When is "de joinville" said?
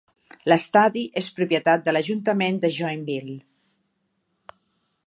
2.65-3.39